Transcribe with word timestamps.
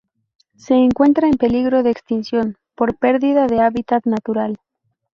Se 0.57 0.73
encuentra 0.73 1.27
en 1.27 1.35
peligro 1.37 1.83
de 1.83 1.91
extinción 1.91 2.57
por 2.73 2.97
perdida 2.97 3.45
de 3.45 3.61
hábitat 3.61 4.03
natural. 4.07 4.59